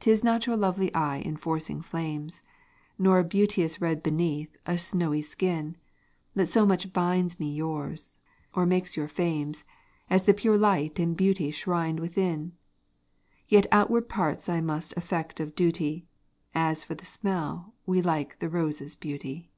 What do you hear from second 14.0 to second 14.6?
parts I